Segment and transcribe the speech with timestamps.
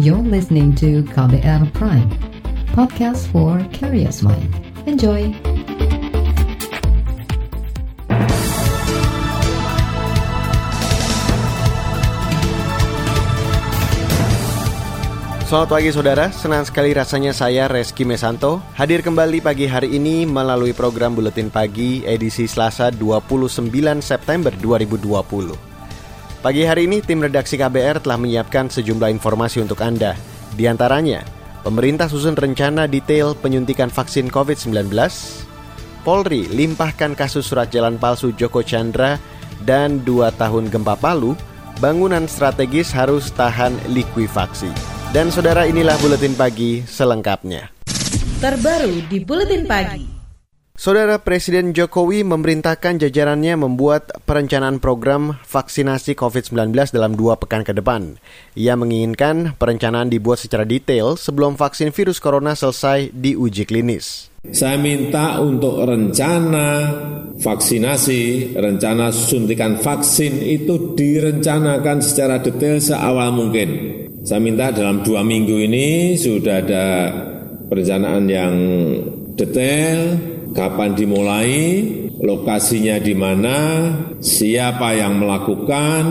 [0.00, 2.08] You're listening to KBR Prime,
[2.72, 4.48] podcast for curious mind.
[4.88, 5.28] Enjoy!
[15.44, 20.72] Selamat pagi saudara, senang sekali rasanya saya Reski Mesanto hadir kembali pagi hari ini melalui
[20.72, 23.68] program Buletin Pagi edisi Selasa 29
[24.00, 25.69] September 2020.
[26.40, 30.16] Pagi hari ini tim redaksi KBR telah menyiapkan sejumlah informasi untuk Anda.
[30.56, 31.20] Di antaranya,
[31.60, 34.88] pemerintah susun rencana detail penyuntikan vaksin COVID-19,
[36.00, 39.20] Polri limpahkan kasus surat jalan palsu Joko Chandra
[39.68, 41.36] dan dua tahun gempa Palu,
[41.76, 44.72] bangunan strategis harus tahan likuifaksi.
[45.12, 47.68] Dan saudara inilah Buletin Pagi selengkapnya.
[48.40, 50.19] Terbaru di Buletin Pagi.
[50.80, 58.16] Saudara Presiden Jokowi memerintahkan jajarannya membuat perencanaan program vaksinasi COVID-19 dalam dua pekan ke depan.
[58.56, 64.32] Ia menginginkan perencanaan dibuat secara detail sebelum vaksin virus corona selesai diuji klinis.
[64.40, 66.88] Saya minta untuk rencana
[67.36, 73.68] vaksinasi, rencana suntikan vaksin itu direncanakan secara detail seawal mungkin.
[74.24, 77.12] Saya minta dalam dua minggu ini sudah ada
[77.68, 78.54] perencanaan yang
[79.36, 81.52] detail, kapan dimulai,
[82.20, 83.56] lokasinya di mana,
[84.18, 86.02] siapa yang melakukan,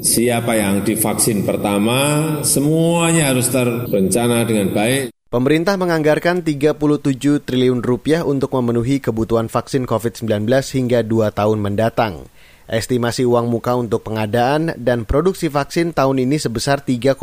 [0.00, 5.10] siapa yang divaksin pertama, semuanya harus terencana dengan baik.
[5.26, 12.30] Pemerintah menganggarkan 37 triliun rupiah untuk memenuhi kebutuhan vaksin COVID-19 hingga dua tahun mendatang.
[12.70, 17.18] Estimasi uang muka untuk pengadaan dan produksi vaksin tahun ini sebesar 3,8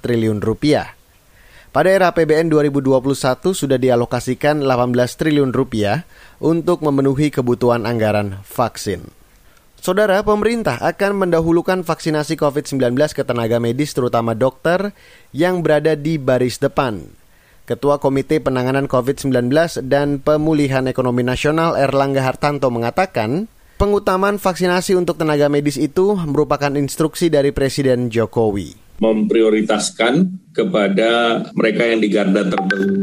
[0.00, 0.95] triliun rupiah.
[1.76, 6.08] Pada era APBN 2021 sudah dialokasikan 18 triliun rupiah
[6.40, 9.04] untuk memenuhi kebutuhan anggaran vaksin.
[9.76, 14.96] Saudara, pemerintah akan mendahulukan vaksinasi COVID-19 ke tenaga medis terutama dokter
[15.36, 17.12] yang berada di baris depan.
[17.68, 19.52] Ketua Komite Penanganan COVID-19
[19.84, 27.28] dan Pemulihan Ekonomi Nasional Erlangga Hartanto mengatakan, Pengutamaan vaksinasi untuk tenaga medis itu merupakan instruksi
[27.28, 32.48] dari Presiden Jokowi memprioritaskan kepada mereka yang di garda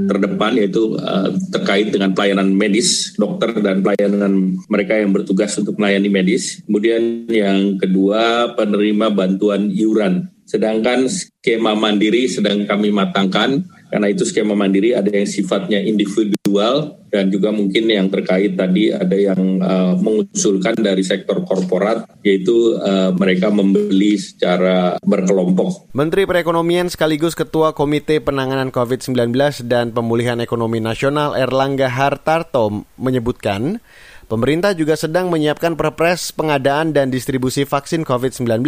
[0.09, 6.09] terdepan yaitu uh, terkait dengan pelayanan medis, dokter dan pelayanan mereka yang bertugas untuk melayani
[6.09, 6.65] medis.
[6.65, 10.33] Kemudian yang kedua penerima bantuan iuran.
[10.49, 17.29] Sedangkan skema mandiri sedang kami matangkan karena itu skema mandiri ada yang sifatnya individual dan
[17.29, 23.53] juga mungkin yang terkait tadi ada yang uh, mengusulkan dari sektor korporat yaitu uh, mereka
[23.53, 25.93] membeli secara berkelompok.
[25.93, 29.29] Menteri Perekonomian sekaligus Ketua Komite Penanganan COVID-19
[29.69, 33.77] dan Pemulihan Ekonomi Nasional Erlangga Hartarto menyebutkan
[34.25, 38.65] pemerintah juga sedang menyiapkan perpres pengadaan dan distribusi vaksin COVID-19,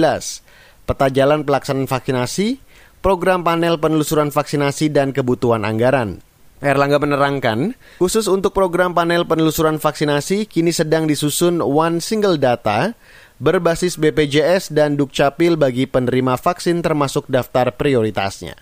[0.85, 2.61] peta jalan pelaksanaan vaksinasi,
[3.05, 6.25] program panel penelusuran vaksinasi dan kebutuhan anggaran.
[6.57, 12.97] Erlangga menerangkan, khusus untuk program panel penelusuran vaksinasi kini sedang disusun One Single Data
[13.37, 18.57] berbasis BPJS dan Dukcapil bagi penerima vaksin termasuk daftar prioritasnya.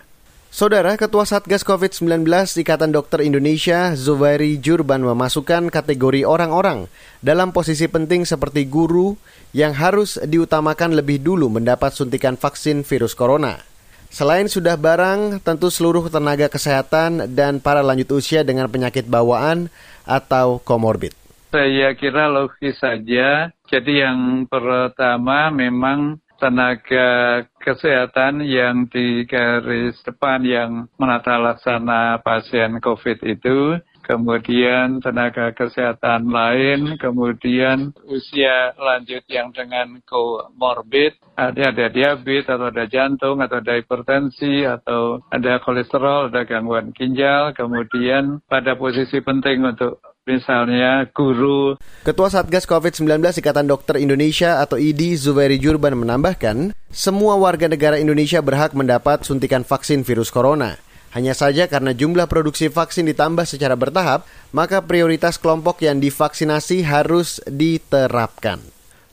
[0.52, 2.28] Saudara Ketua Satgas COVID-19
[2.60, 6.92] Ikatan Dokter Indonesia Zubairi Jurban memasukkan kategori orang-orang
[7.24, 9.16] dalam posisi penting seperti guru
[9.56, 13.73] yang harus diutamakan lebih dulu mendapat suntikan vaksin virus corona.
[14.14, 19.66] Selain sudah barang, tentu seluruh tenaga kesehatan dan para lanjut usia dengan penyakit bawaan
[20.06, 21.10] atau komorbid.
[21.50, 23.50] Saya kira logis saja.
[23.66, 33.18] Jadi yang pertama memang tenaga kesehatan yang di garis depan yang menata laksana pasien COVID
[33.26, 42.68] itu kemudian tenaga kesehatan lain, kemudian usia lanjut yang dengan comorbid, ada ada diabetes atau
[42.68, 49.64] ada jantung atau ada hipertensi atau ada kolesterol, ada gangguan ginjal, kemudian pada posisi penting
[49.64, 49.98] untuk
[50.28, 51.76] misalnya guru.
[52.04, 58.40] Ketua Satgas COVID-19 Ikatan Dokter Indonesia atau IDI Zubairi Jurban menambahkan, semua warga negara Indonesia
[58.40, 60.83] berhak mendapat suntikan vaksin virus corona.
[61.14, 67.38] Hanya saja karena jumlah produksi vaksin ditambah secara bertahap, maka prioritas kelompok yang divaksinasi harus
[67.46, 68.58] diterapkan.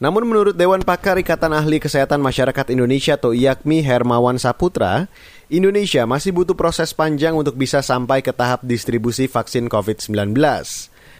[0.01, 5.05] Namun menurut Dewan Pakar Ikatan Ahli Kesehatan Masyarakat Indonesia atau IAKMI Hermawan Saputra,
[5.45, 10.33] Indonesia masih butuh proses panjang untuk bisa sampai ke tahap distribusi vaksin COVID-19.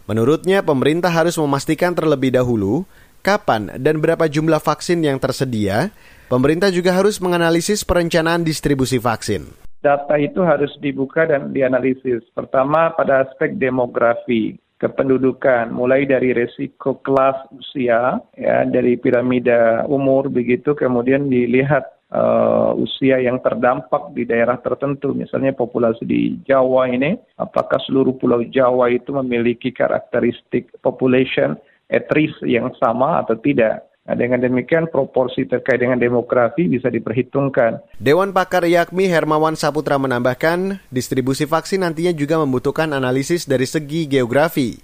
[0.10, 2.90] Menurutnya, pemerintah harus memastikan terlebih dahulu
[3.22, 5.94] kapan dan berapa jumlah vaksin yang tersedia.
[6.26, 12.22] Pemerintah juga harus menganalisis perencanaan distribusi vaksin data itu harus dibuka dan dianalisis.
[12.32, 20.74] Pertama pada aspek demografi kependudukan, mulai dari resiko kelas usia, ya dari piramida umur begitu,
[20.74, 27.78] kemudian dilihat uh, usia yang terdampak di daerah tertentu, misalnya populasi di Jawa ini, apakah
[27.86, 31.54] seluruh pulau Jawa itu memiliki karakteristik population
[31.94, 33.91] at risk yang sama atau tidak?
[34.12, 37.80] Nah, dengan demikian proporsi terkait dengan demografi bisa diperhitungkan.
[37.96, 44.76] Dewan Pakar Yakmi Hermawan Saputra menambahkan, distribusi vaksin nantinya juga membutuhkan analisis dari segi geografi.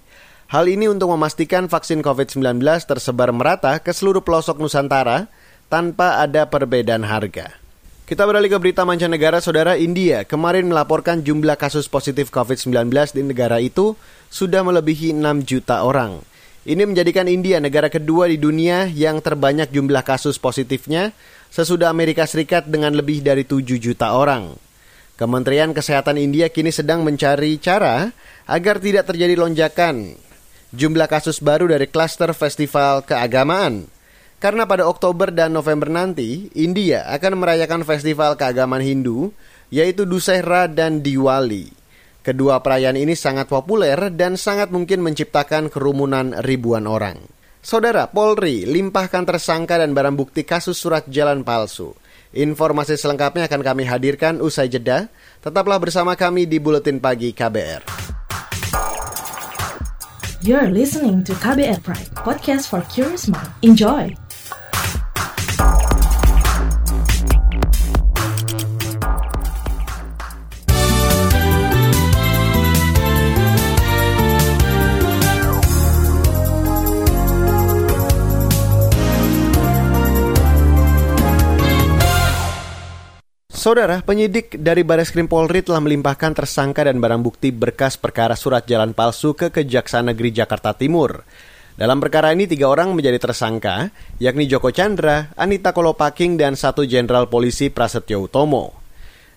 [0.48, 2.56] Hal ini untuk memastikan vaksin COVID-19
[2.88, 5.28] tersebar merata ke seluruh pelosok Nusantara
[5.68, 7.52] tanpa ada perbedaan harga.
[8.08, 13.60] Kita beralih ke berita mancanegara, saudara India kemarin melaporkan jumlah kasus positif COVID-19 di negara
[13.60, 13.92] itu
[14.32, 16.24] sudah melebihi 6 juta orang.
[16.66, 21.14] Ini menjadikan India negara kedua di dunia yang terbanyak jumlah kasus positifnya
[21.54, 24.58] sesudah Amerika Serikat dengan lebih dari 7 juta orang.
[25.14, 28.10] Kementerian Kesehatan India kini sedang mencari cara
[28.50, 30.18] agar tidak terjadi lonjakan
[30.74, 33.88] jumlah kasus baru dari klaster festival keagamaan.
[34.38, 39.34] Karena pada Oktober dan November nanti, India akan merayakan festival keagamaan Hindu,
[39.66, 41.77] yaitu Dussehra dan Diwali.
[42.22, 47.18] Kedua perayaan ini sangat populer dan sangat mungkin menciptakan kerumunan ribuan orang.
[47.58, 51.92] Saudara Polri limpahkan tersangka dan barang bukti kasus surat jalan palsu.
[52.32, 55.08] Informasi selengkapnya akan kami hadirkan usai jeda.
[55.40, 57.82] Tetaplah bersama kami di Buletin Pagi KBR.
[60.38, 63.50] You're listening to KBR Pride, podcast for curious mind.
[63.66, 64.27] Enjoy!
[83.68, 88.64] Saudara, penyidik dari Baris Krim Polri telah melimpahkan tersangka dan barang bukti berkas perkara surat
[88.64, 91.20] jalan palsu ke Kejaksaan Negeri Jakarta Timur.
[91.76, 93.92] Dalam perkara ini tiga orang menjadi tersangka,
[94.24, 98.72] yakni Joko Chandra, Anita Kolopaking, dan satu jenderal polisi Prasetyo Utomo.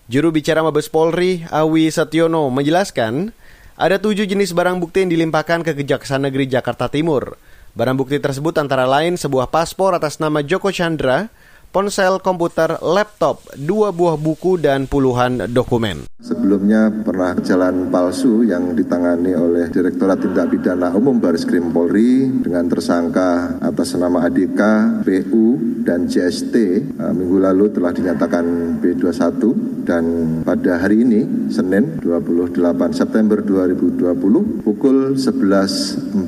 [0.08, 3.36] Juru bicara Mabes Polri, Awi Setiono, menjelaskan
[3.76, 7.36] ada tujuh jenis barang bukti yang dilimpahkan ke Kejaksaan Negeri Jakarta Timur.
[7.76, 11.28] Barang bukti tersebut antara lain sebuah paspor atas nama Joko Chandra,
[11.72, 16.04] ponsel komputer, laptop, dua buah buku, dan puluhan dokumen.
[16.22, 22.68] Sebelumnya pernah jalan palsu yang ditangani oleh Direktorat Tindak Pidana Umum Baris Krim Polri dengan
[22.70, 24.60] tersangka atas nama ADK,
[25.02, 29.42] PU, dan JST eh, minggu lalu telah dinyatakan B21
[29.82, 30.04] dan
[30.46, 32.54] pada hari ini Senin 28
[32.94, 36.22] September 2020 pukul 11.45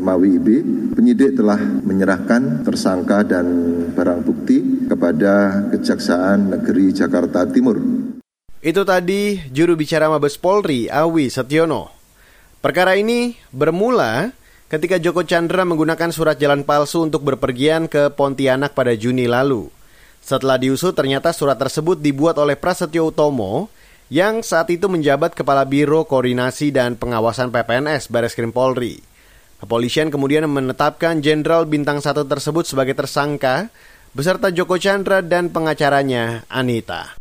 [0.00, 0.48] WIB
[0.96, 3.46] penyidik telah menyerahkan tersangka dan
[3.92, 4.43] barang bukti
[4.92, 7.80] kepada Kejaksaan Negeri Jakarta Timur.
[8.60, 11.92] Itu tadi juru bicara Mabes Polri, Awi Setiono.
[12.64, 14.32] Perkara ini bermula
[14.72, 19.68] ketika Joko Chandra menggunakan surat jalan palsu untuk berpergian ke Pontianak pada Juni lalu.
[20.24, 23.68] Setelah diusut, ternyata surat tersebut dibuat oleh Prasetyo Utomo
[24.08, 29.00] yang saat itu menjabat Kepala Biro Koordinasi dan Pengawasan PPNS Bareskrim Polri.
[29.60, 33.72] Kepolisian kemudian menetapkan Jenderal Bintang 1 tersebut sebagai tersangka
[34.14, 37.18] beserta Joko Chandra dan pengacaranya Anita.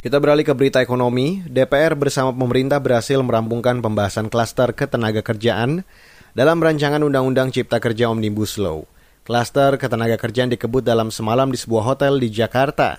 [0.00, 1.44] Kita beralih ke berita ekonomi.
[1.44, 5.84] DPR bersama pemerintah berhasil merampungkan pembahasan klaster ketenaga kerjaan
[6.32, 8.88] dalam rancangan Undang-Undang Cipta Kerja Omnibus Law.
[9.28, 12.96] Klaster ketenaga kerjaan dikebut dalam semalam di sebuah hotel di Jakarta.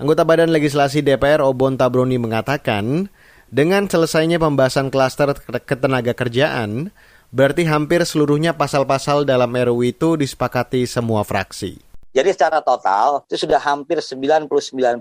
[0.00, 3.12] Anggota Badan Legislasi DPR Obon Tabroni mengatakan,
[3.52, 5.34] dengan selesainya pembahasan klaster
[5.64, 6.94] ketenaga kerjaan,
[7.34, 11.85] berarti hampir seluruhnya pasal-pasal dalam RUU itu disepakati semua fraksi.
[12.16, 14.48] Jadi secara total itu sudah hampir 99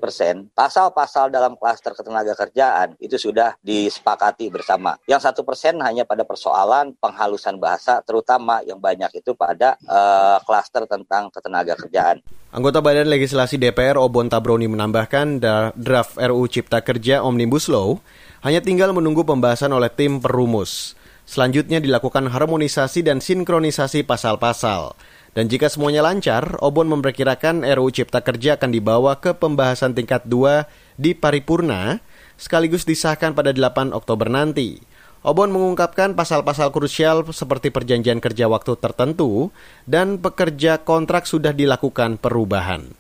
[0.03, 4.99] persen pasal-pasal dalam klaster ketenaga kerjaan itu sudah disepakati bersama.
[5.07, 10.83] Yang satu persen hanya pada persoalan penghalusan bahasa, terutama yang banyak itu pada uh, klaster
[10.91, 12.19] tentang ketenaga kerjaan.
[12.51, 15.39] Anggota Badan Legislasi DPR Obon Tabroni menambahkan
[15.71, 17.95] draft RUU Cipta Kerja Omnibus Law
[18.43, 20.99] hanya tinggal menunggu pembahasan oleh tim perumus.
[21.23, 24.93] Selanjutnya dilakukan harmonisasi dan sinkronisasi pasal-pasal.
[25.35, 30.63] Dan jika semuanya lancar, Obon memperkirakan RUU Cipta Kerja akan dibawa ke pembahasan tingkat 2
[30.95, 31.99] di paripurna,
[32.39, 34.79] sekaligus disahkan pada 8 Oktober nanti.
[35.27, 39.51] Obon mengungkapkan pasal-pasal krusial seperti perjanjian kerja waktu tertentu
[39.83, 42.95] dan pekerja kontrak sudah dilakukan perubahan.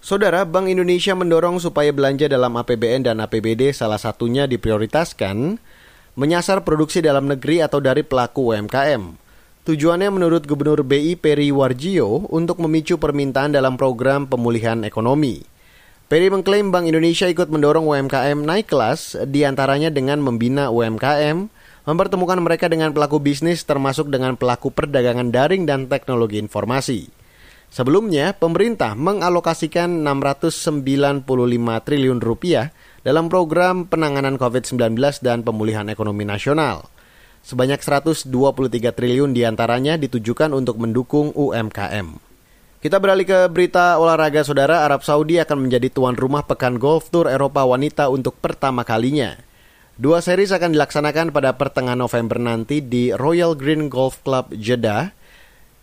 [0.00, 5.60] Saudara, Bank Indonesia mendorong supaya belanja dalam APBN dan APBD salah satunya diprioritaskan
[6.16, 9.25] menyasar produksi dalam negeri atau dari pelaku UMKM.
[9.66, 15.42] Tujuannya menurut Gubernur BI Peri Warjio untuk memicu permintaan dalam program pemulihan ekonomi.
[16.06, 21.50] Peri mengklaim Bank Indonesia ikut mendorong UMKM naik kelas di antaranya dengan membina UMKM,
[21.82, 27.10] mempertemukan mereka dengan pelaku bisnis termasuk dengan pelaku perdagangan daring dan teknologi informasi.
[27.66, 31.26] Sebelumnya, pemerintah mengalokasikan 695
[31.82, 32.70] triliun rupiah
[33.02, 34.94] dalam program penanganan COVID-19
[35.26, 36.86] dan pemulihan ekonomi nasional.
[37.46, 38.26] Sebanyak 123
[38.90, 42.18] triliun di antaranya ditujukan untuk mendukung UMKM.
[42.82, 47.30] Kita beralih ke berita olahraga saudara, Arab Saudi akan menjadi tuan rumah Pekan Golf Tour
[47.30, 49.38] Eropa Wanita untuk pertama kalinya.
[49.94, 55.14] Dua seri akan dilaksanakan pada pertengahan November nanti di Royal Green Golf Club Jeddah,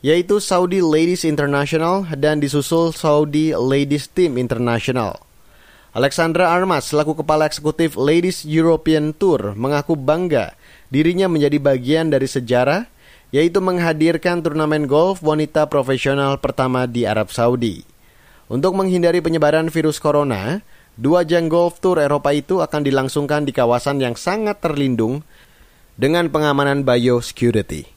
[0.03, 5.15] yaitu Saudi Ladies International dan disusul Saudi Ladies Team International.
[5.96, 10.60] Alexandra Armas selaku kepala eksekutif Ladies European Tour mengaku bangga
[10.94, 12.86] dirinya menjadi bagian dari sejarah
[13.34, 17.82] yaitu menghadirkan turnamen golf wanita profesional pertama di Arab Saudi.
[18.46, 20.62] Untuk menghindari penyebaran virus corona,
[20.94, 25.26] dua ajang golf tour Eropa itu akan dilangsungkan di kawasan yang sangat terlindung
[25.98, 27.90] dengan pengamanan biosecurity.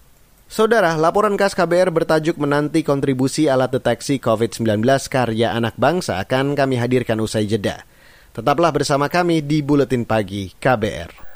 [0.48, 4.80] Saudara, laporan khas KBR bertajuk menanti kontribusi alat deteksi COVID-19
[5.12, 7.84] karya anak bangsa akan kami hadirkan usai jeda.
[8.32, 11.26] Tetaplah bersama kami di Buletin Pagi KBR.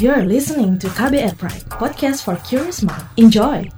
[0.00, 3.04] You're listening to KBR Pride, podcast for curious mind.
[3.20, 3.68] Enjoy!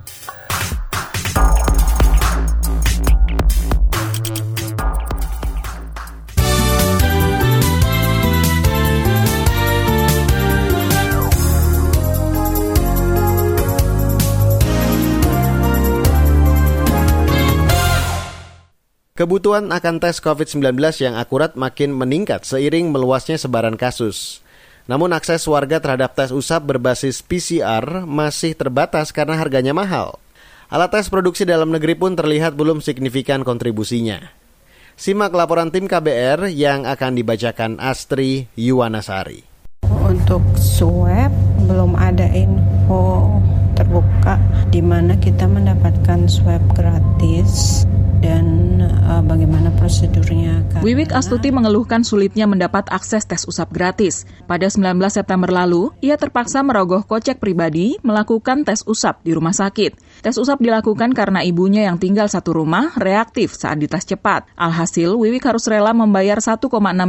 [19.18, 24.41] Kebutuhan akan tes COVID-19 yang akurat makin meningkat seiring meluasnya sebaran kasus.
[24.90, 30.18] Namun akses warga terhadap tes usap berbasis PCR masih terbatas karena harganya mahal.
[30.72, 34.32] Alat tes produksi dalam negeri pun terlihat belum signifikan kontribusinya.
[34.98, 39.44] Simak laporan tim KBR yang akan dibacakan Astri Yuwanasari.
[40.02, 41.32] Untuk swab
[41.64, 43.30] belum ada info
[43.72, 44.36] terbuka
[44.68, 47.82] di mana kita mendapatkan swab gratis
[48.22, 50.62] dan uh, bagaimana prosedurnya.
[50.70, 50.84] Karena...
[50.86, 54.24] Wiwik Astuti mengeluhkan sulitnya mendapat akses tes usap gratis.
[54.46, 60.22] Pada 19 September lalu, ia terpaksa merogoh kocek pribadi melakukan tes usap di rumah sakit.
[60.22, 64.46] Tes usap dilakukan karena ibunya yang tinggal satu rumah reaktif saat dites cepat.
[64.54, 66.62] Alhasil, Wiwik harus rela membayar 1,6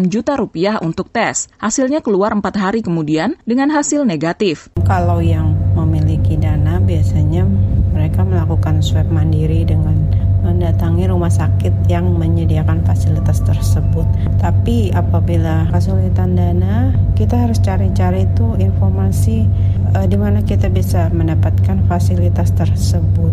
[0.10, 1.48] juta rupiah untuk tes.
[1.62, 4.74] Hasilnya keluar empat hari kemudian dengan hasil negatif.
[4.82, 7.46] Kalau yang memiliki dana biasanya
[7.93, 14.05] mereka melakukan swab mandiri dengan mendatangi rumah sakit yang menyediakan fasilitas tersebut.
[14.38, 19.47] Tapi apabila kesulitan dana, kita harus cari-cari itu informasi
[19.95, 23.31] uh, di mana kita bisa mendapatkan fasilitas tersebut.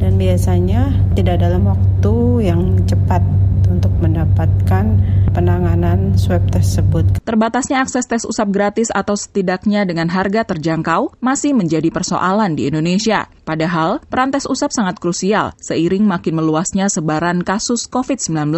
[0.00, 3.20] Dan biasanya tidak dalam waktu yang cepat
[3.68, 4.84] untuk mendapatkan
[5.34, 7.20] penanganan swab tersebut.
[7.26, 13.28] Terbatasnya akses tes usap gratis atau setidaknya dengan harga terjangkau masih menjadi persoalan di Indonesia.
[13.44, 18.54] Padahal, peran tes usap sangat krusial seiring makin meluasnya sebaran kasus COVID-19.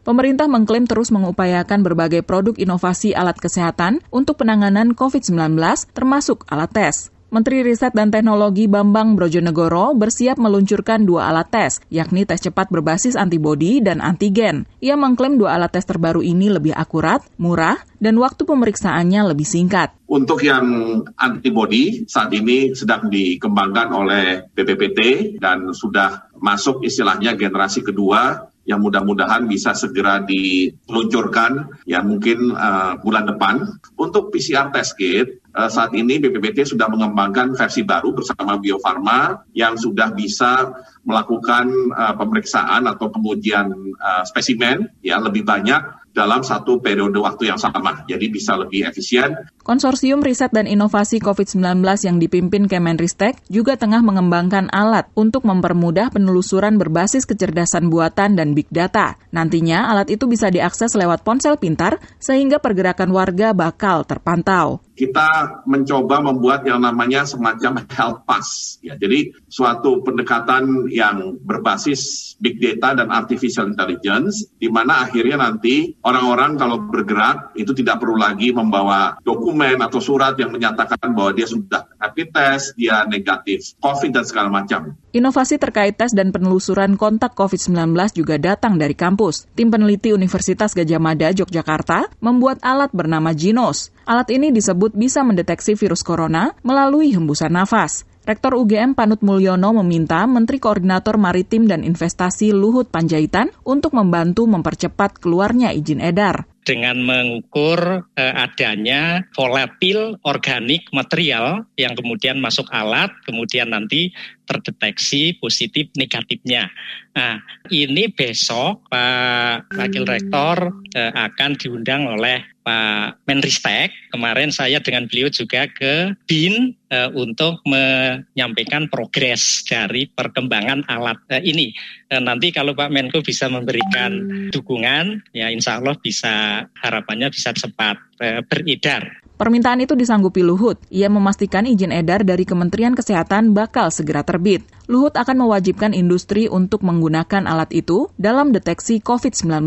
[0.00, 5.60] Pemerintah mengklaim terus mengupayakan berbagai produk inovasi alat kesehatan untuk penanganan COVID-19
[5.92, 6.96] termasuk alat tes.
[7.30, 13.14] Menteri Riset dan Teknologi Bambang Brojonegoro bersiap meluncurkan dua alat tes, yakni tes cepat berbasis
[13.14, 14.66] antibodi dan antigen.
[14.82, 19.94] Ia mengklaim dua alat tes terbaru ini lebih akurat, murah, dan waktu pemeriksaannya lebih singkat.
[20.10, 20.66] Untuk yang
[21.14, 24.98] antibodi saat ini sedang dikembangkan oleh BPPT
[25.38, 33.26] dan sudah masuk istilahnya generasi kedua yang mudah-mudahan bisa segera diluncurkan ya mungkin uh, bulan
[33.26, 33.66] depan.
[33.98, 39.74] Untuk PCR test kit saat ini BPPT sudah mengembangkan versi baru bersama Bio Farma yang
[39.74, 40.70] sudah bisa
[41.02, 41.66] melakukan
[41.96, 48.02] uh, pemeriksaan atau pengujian uh, spesimen ya lebih banyak dalam satu periode waktu yang sama,
[48.10, 49.46] jadi bisa lebih efisien.
[49.62, 56.82] Konsorsium Riset dan Inovasi COVID-19 yang dipimpin Kemenristek juga tengah mengembangkan alat untuk mempermudah penelusuran
[56.82, 59.14] berbasis kecerdasan buatan dan big data.
[59.30, 66.20] Nantinya alat itu bisa diakses lewat ponsel pintar sehingga pergerakan warga bakal terpantau kita mencoba
[66.20, 68.76] membuat yang namanya semacam health pass.
[68.84, 75.96] Ya, jadi suatu pendekatan yang berbasis big data dan artificial intelligence, di mana akhirnya nanti
[76.04, 81.48] orang-orang kalau bergerak itu tidak perlu lagi membawa dokumen atau surat yang menyatakan bahwa dia
[81.48, 84.92] sudah rapid test, dia negatif COVID dan segala macam.
[85.10, 89.50] Inovasi terkait tes dan penelusuran kontak COVID-19 juga datang dari kampus.
[89.58, 93.90] Tim peneliti Universitas Gajah Mada, Yogyakarta, membuat alat bernama Ginos.
[94.06, 98.06] Alat ini disebut bisa mendeteksi virus corona melalui hembusan nafas.
[98.22, 105.18] Rektor UGM Panut Mulyono meminta Menteri Koordinator Maritim dan Investasi Luhut Panjaitan untuk membantu mempercepat
[105.18, 113.72] keluarnya izin edar dengan mengukur uh, adanya volatil organik material yang kemudian masuk alat, kemudian
[113.72, 114.12] nanti
[114.50, 116.66] terdeteksi positif negatifnya.
[117.14, 117.38] Nah,
[117.70, 123.94] ini besok Pak Wakil Rektor eh, akan diundang oleh Pak Menristek.
[124.10, 131.42] Kemarin saya dengan beliau juga ke BIN eh, untuk menyampaikan progres dari perkembangan alat eh,
[131.46, 131.70] ini.
[132.10, 137.98] Eh, nanti kalau Pak Menko bisa memberikan dukungan, ya insya Allah bisa harapannya bisa cepat
[138.18, 139.29] eh, beredar.
[139.40, 140.76] Permintaan itu disanggupi Luhut.
[140.92, 144.60] Ia memastikan izin edar dari Kementerian Kesehatan bakal segera terbit.
[144.84, 149.64] Luhut akan mewajibkan industri untuk menggunakan alat itu dalam deteksi COVID-19.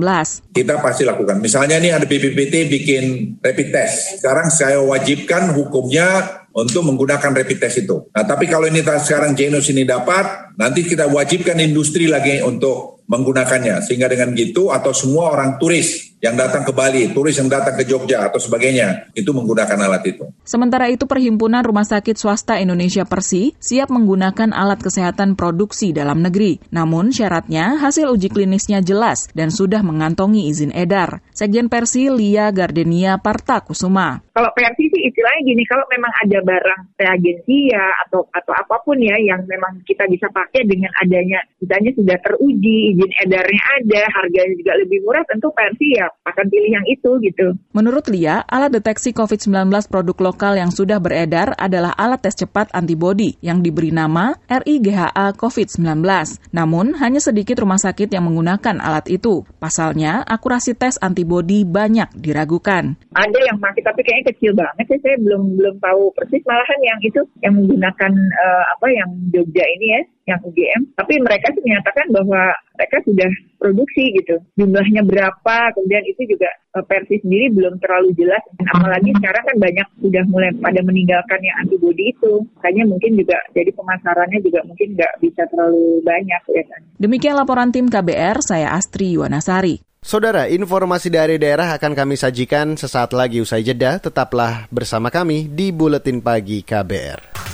[0.53, 1.42] Kita pasti lakukan.
[1.42, 3.03] Misalnya nih ada BPPT bikin
[3.42, 4.22] rapid test.
[4.22, 6.22] Sekarang saya wajibkan hukumnya
[6.53, 8.13] untuk menggunakan rapid test itu.
[8.13, 13.83] Nah, tapi kalau ini sekarang Genus ini dapat, nanti kita wajibkan industri lagi untuk menggunakannya.
[13.83, 17.83] Sehingga dengan gitu atau semua orang turis yang datang ke Bali, turis yang datang ke
[17.83, 20.24] Jogja atau sebagainya, itu menggunakan alat itu.
[20.48, 26.63] Sementara itu Perhimpunan Rumah Sakit Swasta Indonesia Persi siap menggunakan alat kesehatan produksi dalam negeri.
[26.72, 31.19] Namun syaratnya hasil uji klinisnya jelas dan sudah mengantongi izin edar.
[31.36, 34.24] Sekjen Persi Lia Gardenia Parta Kusuma.
[34.31, 39.19] Kalau Persi sih istilahnya gini, kalau memang ada barang reagensia atau atau apa pun ya
[39.19, 44.74] yang memang kita bisa pakai dengan adanya misalnya sudah teruji, izin edarnya ada, harganya juga
[44.84, 47.48] lebih murah, tentu Persi ya akan pilih yang itu gitu.
[47.72, 53.40] Menurut Lia, alat deteksi COVID-19 produk lokal yang sudah beredar adalah alat tes cepat antibodi
[53.40, 56.04] yang diberi nama RIGHA COVID-19.
[56.52, 59.48] Namun, hanya sedikit rumah sakit yang menggunakan alat itu.
[59.62, 63.00] Pasalnya, akurasi tes antibodi banyak diragukan.
[63.16, 67.00] Ada yang masih tapi kayaknya kecil banget sih, saya belum belum tahu persis malahan yang
[67.06, 72.08] itu yang menggunakan uh, apa yang Jogja ini ya yang UGM, tapi mereka sih menyatakan
[72.15, 74.36] bahwa mereka sudah produksi gitu.
[74.56, 78.42] Jumlahnya berapa, kemudian itu juga uh, Persi sendiri belum terlalu jelas.
[78.56, 82.34] Dan apalagi sekarang kan banyak sudah mulai pada meninggalkan yang antibody itu.
[82.60, 86.89] Makanya mungkin juga jadi pemasarannya juga mungkin nggak bisa terlalu banyak kelihatannya.
[87.00, 89.84] Demikian laporan tim KBR, saya Astri Yuwanasari.
[90.03, 94.03] Saudara, informasi dari daerah akan kami sajikan sesaat lagi usai jeda.
[94.03, 97.52] Tetaplah bersama kami di Buletin Pagi KBR.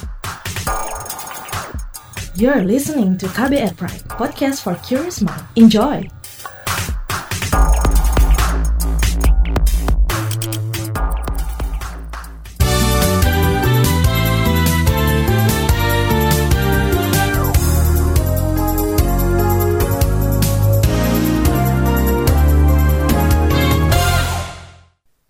[2.39, 5.43] You're listening to KBR Pride, podcast for curious mind.
[5.59, 6.07] Enjoy!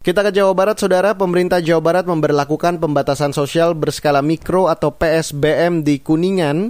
[0.05, 1.17] Kita ke Jawa Barat, Saudara.
[1.17, 6.69] Pemerintah Jawa Barat memberlakukan pembatasan sosial berskala mikro atau PSBM di Kuningan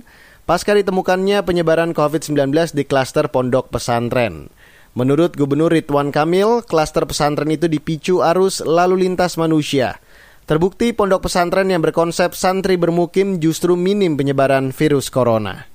[0.50, 4.50] pasca ditemukannya penyebaran COVID-19 di klaster pondok pesantren.
[4.98, 10.02] Menurut Gubernur Ridwan Kamil, klaster pesantren itu dipicu arus lalu lintas manusia.
[10.50, 15.70] Terbukti pondok pesantren yang berkonsep santri bermukim justru minim penyebaran virus corona.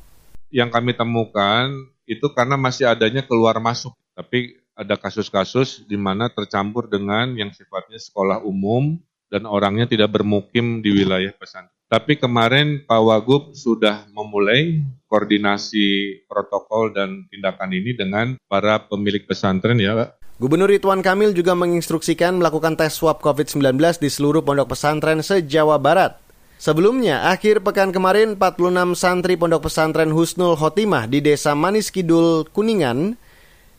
[0.51, 1.71] Yang kami temukan
[2.11, 8.03] itu karena masih adanya keluar masuk, tapi ada kasus-kasus di mana tercampur dengan yang sifatnya
[8.03, 8.99] sekolah umum
[9.31, 11.74] dan orangnya tidak bermukim di wilayah pesantren.
[11.95, 19.79] Tapi kemarin Pak Wagub sudah memulai koordinasi protokol dan tindakan ini dengan para pemilik pesantren
[19.79, 20.19] ya Pak.
[20.43, 26.19] Gubernur Ridwan Kamil juga menginstruksikan melakukan tes swab COVID-19 di seluruh pondok pesantren se-Jawa Barat.
[26.59, 33.15] Sebelumnya, akhir pekan kemarin 46 santri pondok pesantren Husnul Khotimah di Desa Manis Kidul, Kuningan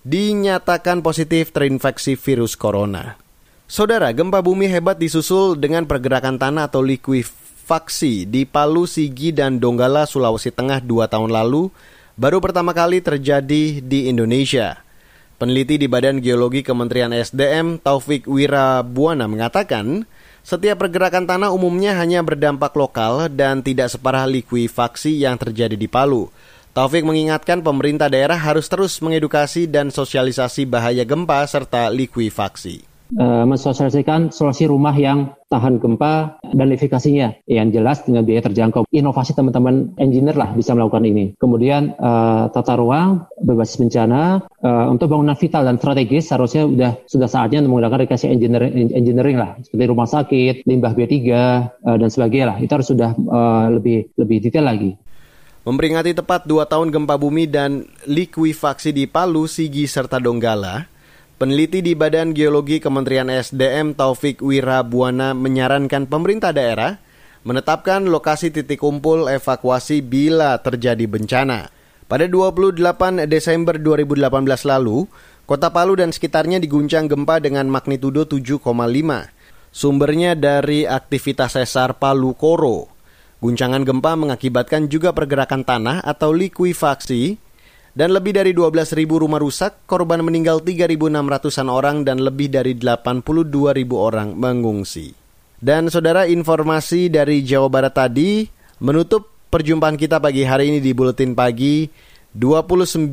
[0.08, 3.20] dinyatakan positif terinfeksi virus corona.
[3.68, 6.80] Saudara, gempa bumi hebat disusul dengan pergerakan tanah atau
[7.66, 11.74] likuifaksi di Palu, Sigi, dan Donggala, Sulawesi Tengah dua tahun lalu,
[12.14, 14.86] baru pertama kali terjadi di Indonesia.
[15.42, 20.06] Peneliti di Badan Geologi Kementerian SDM, Taufik Wirabuana mengatakan,
[20.46, 26.30] setiap pergerakan tanah umumnya hanya berdampak lokal dan tidak separah likuifaksi yang terjadi di Palu.
[26.70, 32.95] Taufik mengingatkan pemerintah daerah harus terus mengedukasi dan sosialisasi bahaya gempa serta likuifaksi.
[33.14, 38.90] Uh, mensosialisasikan solusi rumah yang tahan gempa dan likuifaksinya yang jelas dengan biaya terjangkau.
[38.90, 41.38] Inovasi teman-teman engineer lah bisa melakukan ini.
[41.38, 47.30] Kemudian uh, tata ruang berbasis bencana uh, untuk bangunan vital dan strategis seharusnya sudah sudah
[47.30, 51.62] saatnya menggunakan rekayasa engineering, engineering lah seperti rumah sakit, limbah B3 uh,
[52.02, 52.58] dan sebagainya lah.
[52.58, 54.98] Itu harus sudah uh, lebih lebih detail lagi.
[55.66, 60.86] Memperingati tepat dua tahun gempa bumi dan likuifaksi di Palu, Sigi, serta Donggala,
[61.36, 67.00] peneliti di Badan Geologi Kementerian SDM Taufik Wirabuana menyarankan pemerintah daerah
[67.46, 71.70] menetapkan lokasi titik kumpul evakuasi bila terjadi bencana.
[72.06, 75.06] Pada 28 Desember 2018 lalu,
[75.46, 78.66] kota Palu dan sekitarnya diguncang gempa dengan magnitudo 7,5.
[79.76, 82.90] Sumbernya dari aktivitas sesar Palu Koro.
[83.44, 87.38] Guncangan gempa mengakibatkan juga pergerakan tanah atau likuifaksi
[87.96, 93.24] dan lebih dari 12.000 rumah rusak, korban meninggal 3.600-an orang dan lebih dari 82.000
[93.96, 95.16] orang mengungsi.
[95.56, 98.44] Dan saudara informasi dari Jawa Barat tadi
[98.84, 101.88] menutup perjumpaan kita pagi hari ini di Buletin Pagi
[102.36, 103.08] 29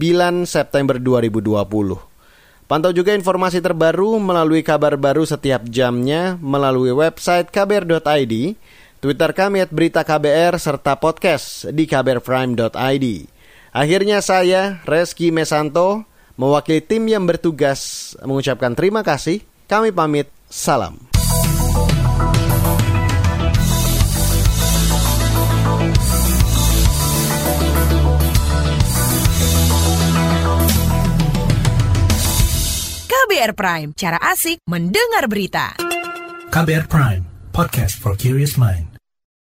[0.51, 2.67] September 2020.
[2.67, 8.35] Pantau juga informasi terbaru melalui kabar baru setiap jamnya melalui website kbr.id,
[8.99, 13.32] Twitter kami at berita KBR, serta podcast di kbrprime.id.
[13.73, 16.05] Akhirnya saya, Reski Mesanto,
[16.37, 19.41] mewakili tim yang bertugas mengucapkan terima kasih.
[19.65, 21.01] Kami pamit, salam.
[33.09, 35.73] KBR Prime, cara asik mendengar berita.
[36.53, 37.25] KBR Prime,
[37.57, 38.92] podcast for curious mind.